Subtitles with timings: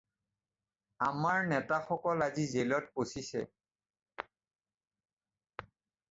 [1.07, 3.43] আমাৰ নেতাসকল আজি জেলত পচিছে।